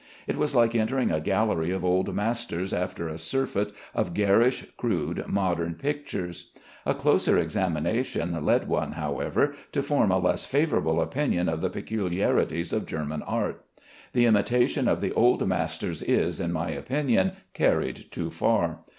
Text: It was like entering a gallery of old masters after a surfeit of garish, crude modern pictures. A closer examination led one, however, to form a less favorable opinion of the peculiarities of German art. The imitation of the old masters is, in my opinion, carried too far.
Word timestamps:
It 0.25 0.35
was 0.35 0.55
like 0.55 0.73
entering 0.73 1.11
a 1.11 1.19
gallery 1.21 1.69
of 1.69 1.85
old 1.85 2.11
masters 2.15 2.73
after 2.73 3.07
a 3.07 3.19
surfeit 3.19 3.71
of 3.93 4.15
garish, 4.15 4.65
crude 4.75 5.23
modern 5.27 5.75
pictures. 5.75 6.53
A 6.87 6.95
closer 6.95 7.37
examination 7.37 8.43
led 8.43 8.67
one, 8.67 8.93
however, 8.93 9.53
to 9.73 9.83
form 9.83 10.09
a 10.09 10.17
less 10.17 10.43
favorable 10.43 11.01
opinion 11.03 11.47
of 11.47 11.61
the 11.61 11.69
peculiarities 11.69 12.73
of 12.73 12.87
German 12.87 13.21
art. 13.21 13.63
The 14.13 14.25
imitation 14.25 14.87
of 14.87 15.01
the 15.01 15.13
old 15.13 15.47
masters 15.47 16.01
is, 16.01 16.39
in 16.39 16.51
my 16.51 16.71
opinion, 16.71 17.33
carried 17.53 18.07
too 18.09 18.31
far. 18.31 18.79